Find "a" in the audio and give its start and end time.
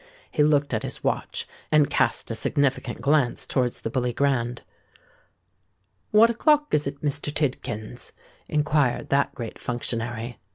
2.31-2.35